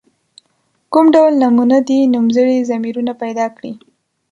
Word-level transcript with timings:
کوم 0.93 1.05
ډول 1.15 1.33
نومونه 1.41 1.77
دي 1.87 1.99
نومځري 2.13 2.57
ضمیرونه 2.69 3.13
پیداکړي. 3.21 3.71